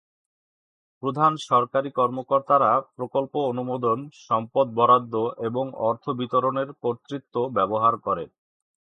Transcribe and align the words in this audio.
প্রধান 1.03 1.31
সরকারি 1.47 1.89
কর্মকর্তারা 1.91 2.71
প্রকল্প 2.97 3.33
অনুমোদন, 3.51 3.97
সম্পদ 4.27 4.67
বরাদ্দ 4.75 5.13
এবং 5.47 5.65
অর্থ 5.81 6.05
বিতরণের 6.19 6.69
কর্তৃত্ব 6.83 7.35
ব্যবহার 7.57 7.93
করে। 8.05 8.25